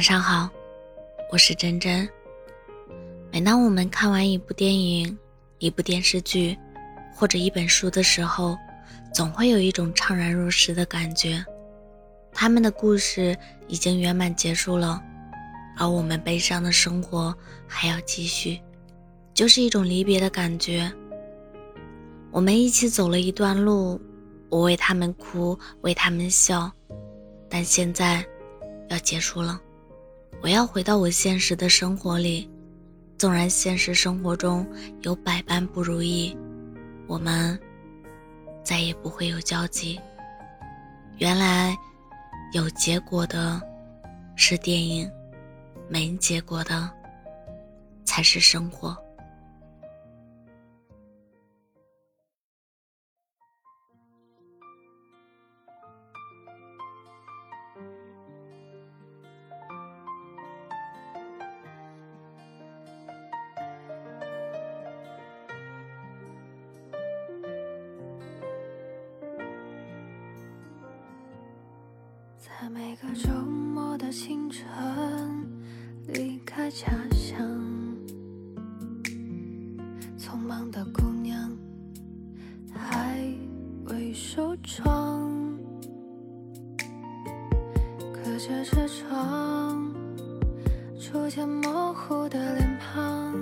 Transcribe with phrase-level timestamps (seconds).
[0.00, 0.48] 晚上好，
[1.30, 2.08] 我是真真。
[3.30, 5.18] 每当我们看完一部电影、
[5.58, 6.58] 一部电视剧
[7.14, 8.56] 或者一本书的时候，
[9.12, 11.44] 总会有一种怅然若失的感觉。
[12.32, 13.36] 他们的故事
[13.68, 15.02] 已经圆满结束了，
[15.76, 17.36] 而我们悲伤的生活
[17.66, 18.58] 还要继续，
[19.34, 20.90] 就是一种离别的感觉。
[22.30, 24.00] 我们一起走了一段路，
[24.48, 26.72] 我为他们哭，为他们笑，
[27.50, 28.24] 但现在
[28.88, 29.60] 要结束了。
[30.42, 32.48] 我要回到我现实的生活里，
[33.18, 34.66] 纵然现实生活中
[35.02, 36.36] 有百般不如意，
[37.06, 37.58] 我们
[38.64, 40.00] 再也不会有交集。
[41.18, 41.76] 原来，
[42.52, 43.60] 有结果的
[44.34, 45.10] 是电影，
[45.88, 46.90] 没结果的
[48.04, 48.96] 才是生活。
[72.40, 73.28] 在每个周
[73.74, 74.66] 末的清晨，
[76.08, 77.38] 离开家乡，
[80.18, 81.54] 匆忙的姑娘
[82.72, 83.22] 还
[83.84, 85.30] 未梳妆，
[88.10, 89.92] 隔着车窗，
[90.98, 93.34] 逐渐模糊的脸庞，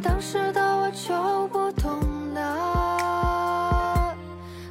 [0.00, 1.98] 当时的我就不懂
[2.34, 4.14] 了？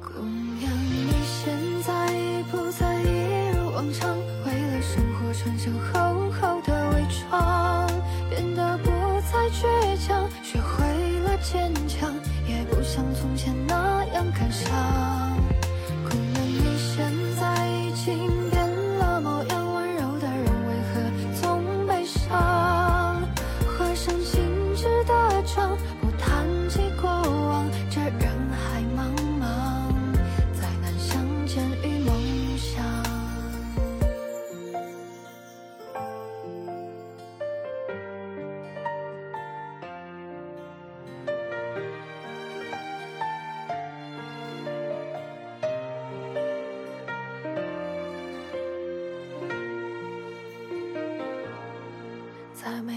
[0.00, 0.20] 姑
[0.60, 7.86] 娘，你现在已不再一如往常，为了生活穿上厚厚的伪装，
[8.30, 8.90] 变得不
[9.32, 9.66] 再倔
[10.06, 10.86] 强，学会
[11.20, 12.14] 了坚强。
[12.46, 15.27] 也不像从前那样感伤。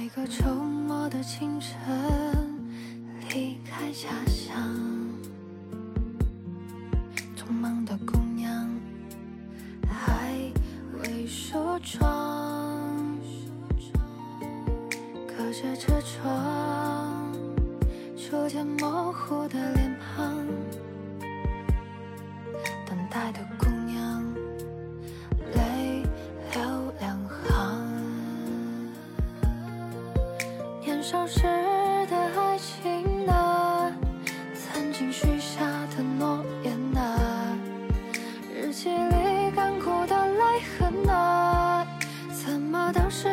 [0.01, 1.77] 每个周末的清晨，
[3.29, 4.51] 离开家乡，
[7.37, 8.67] 匆忙的姑娘
[9.87, 10.33] 还
[11.03, 11.53] 未梳
[11.83, 13.15] 妆，
[15.27, 17.31] 隔着车窗，
[18.17, 20.47] 逐渐模糊的脸庞，
[22.87, 23.69] 等待的姑
[31.11, 33.91] 消失的爱情啊，
[34.55, 35.59] 曾经许下
[35.93, 37.53] 的诺言啊，
[38.55, 41.85] 日记里干枯的泪痕啊，
[42.31, 43.27] 怎么当时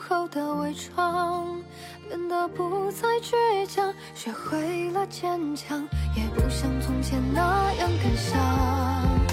[0.00, 1.60] 后的伪装，
[2.08, 9.25] 变得不再倔强，学会了坚强，也不像从前那样感伤。